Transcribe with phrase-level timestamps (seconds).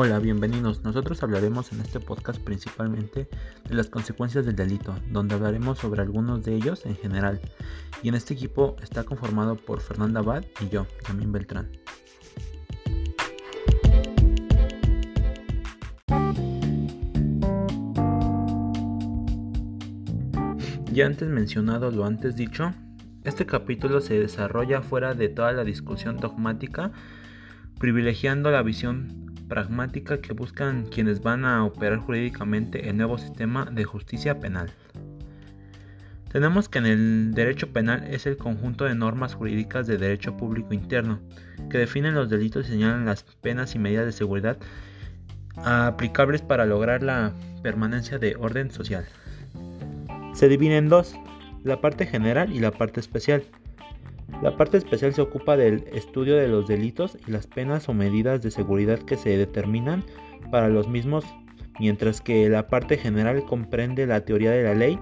[0.00, 0.84] Hola, bienvenidos.
[0.84, 3.28] Nosotros hablaremos en este podcast principalmente
[3.68, 7.40] de las consecuencias del delito, donde hablaremos sobre algunos de ellos en general.
[8.00, 11.72] Y en este equipo está conformado por Fernanda Abad y yo, Yamín Beltrán.
[20.92, 22.72] Ya antes mencionado lo antes dicho,
[23.24, 26.92] este capítulo se desarrolla fuera de toda la discusión dogmática,
[27.80, 29.17] privilegiando la visión
[29.48, 34.70] pragmática que buscan quienes van a operar jurídicamente el nuevo sistema de justicia penal.
[36.30, 40.74] Tenemos que en el derecho penal es el conjunto de normas jurídicas de derecho público
[40.74, 41.20] interno
[41.70, 44.58] que definen los delitos y señalan las penas y medidas de seguridad
[45.56, 49.06] aplicables para lograr la permanencia de orden social.
[50.34, 51.16] Se divide en dos,
[51.64, 53.42] la parte general y la parte especial.
[54.42, 58.40] La parte especial se ocupa del estudio de los delitos y las penas o medidas
[58.40, 60.04] de seguridad que se determinan
[60.52, 61.24] para los mismos,
[61.80, 64.98] mientras que la parte general comprende la teoría de la ley,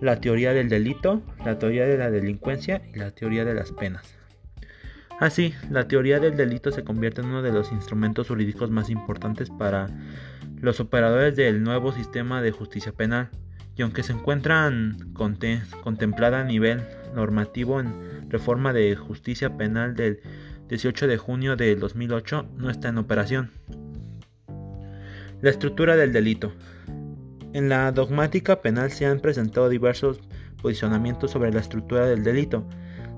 [0.00, 4.16] la teoría del delito, la teoría de la delincuencia y la teoría de las penas.
[5.20, 9.50] Así, la teoría del delito se convierte en uno de los instrumentos jurídicos más importantes
[9.50, 9.88] para
[10.60, 13.28] los operadores del nuevo sistema de justicia penal,
[13.76, 16.82] y aunque se encuentran contemplada a nivel
[17.14, 20.20] normativo en reforma de justicia penal del
[20.68, 23.50] 18 de junio de 2008, no está en operación.
[25.40, 26.52] La estructura del delito.
[27.52, 30.20] En la dogmática penal se han presentado diversos
[30.62, 32.64] posicionamientos sobre la estructura del delito.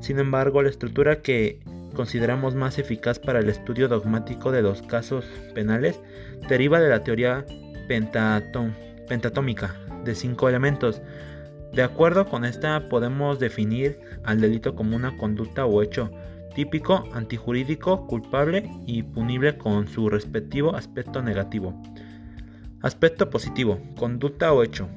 [0.01, 1.61] Sin embargo, la estructura que
[1.95, 6.01] consideramos más eficaz para el estudio dogmático de los casos penales
[6.49, 7.45] deriva de la teoría
[7.87, 11.03] pentatómica de cinco elementos.
[11.73, 16.11] De acuerdo con esta podemos definir al delito como una conducta o hecho
[16.55, 21.75] típico, antijurídico, culpable y punible con su respectivo aspecto negativo.
[22.81, 24.89] Aspecto positivo, conducta o hecho,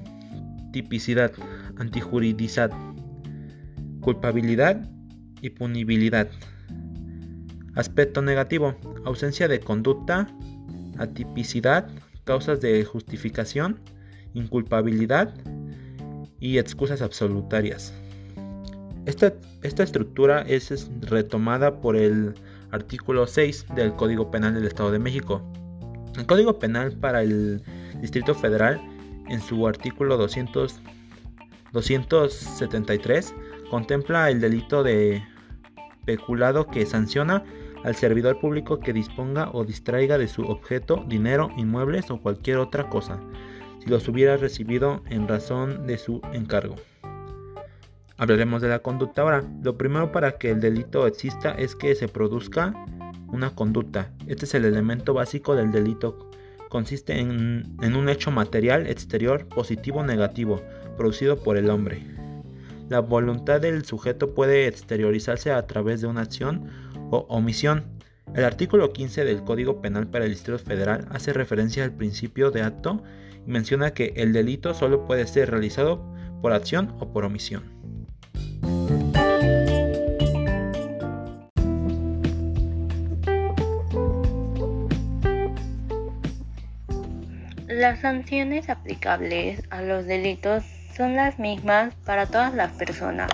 [0.72, 1.32] tipicidad,
[1.78, 2.72] antijuridizad,
[4.02, 4.90] culpabilidad
[5.42, 6.30] y punibilidad.
[7.76, 8.76] Aspecto negativo,
[9.06, 10.28] ausencia de conducta,
[10.98, 11.90] atipicidad,
[12.24, 13.80] causas de justificación,
[14.38, 15.34] inculpabilidad
[16.40, 17.94] y excusas absolutarias.
[19.06, 19.34] Esta,
[19.64, 22.36] esta estructura es retomada por el
[22.72, 25.42] artículo 6 del Código Penal del Estado de México.
[26.18, 27.62] El Código Penal para el
[28.02, 28.80] Distrito Federal,
[29.30, 30.80] en su artículo 200,
[31.74, 33.34] 273,
[33.70, 35.24] contempla el delito de
[36.06, 37.44] peculado que sanciona
[37.84, 42.90] al servidor público que disponga o distraiga de su objeto, dinero, inmuebles o cualquier otra
[42.90, 43.20] cosa,
[43.88, 46.76] los hubiera recibido en razón de su encargo.
[48.18, 49.44] Hablaremos de la conducta ahora.
[49.64, 52.74] Lo primero para que el delito exista es que se produzca
[53.28, 54.12] una conducta.
[54.28, 56.30] Este es el elemento básico del delito.
[56.70, 60.62] Consiste en, en un hecho material exterior positivo o negativo
[60.98, 62.04] producido por el hombre.
[62.90, 66.70] La voluntad del sujeto puede exteriorizarse a través de una acción
[67.12, 67.84] o omisión.
[68.34, 72.62] El artículo 15 del Código Penal para el Distrito Federal hace referencia al principio de
[72.62, 73.04] acto
[73.48, 76.06] menciona que el delito solo puede ser realizado
[76.42, 77.64] por acción o por omisión.
[87.68, 90.64] Las sanciones aplicables a los delitos
[90.96, 93.30] son las mismas para todas las personas.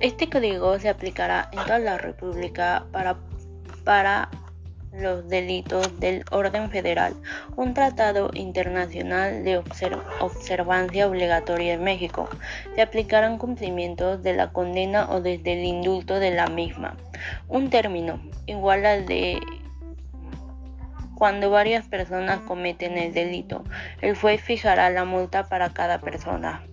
[0.00, 3.16] Este código se aplicará en toda la República para,
[3.84, 4.28] para
[4.92, 7.14] los delitos del orden federal,
[7.56, 9.62] un tratado internacional de
[10.20, 12.28] observancia obligatoria en México.
[12.74, 16.96] Se aplicarán cumplimientos de la condena o desde el indulto de la misma.
[17.48, 19.40] Un término igual al de
[21.14, 23.64] cuando varias personas cometen el delito.
[24.00, 26.64] El juez fijará la multa para cada persona.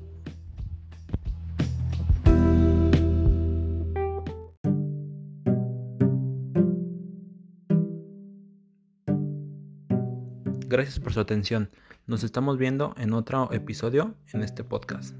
[10.69, 11.71] Gracias por su atención.
[12.05, 15.15] Nos estamos viendo en otro episodio en este podcast.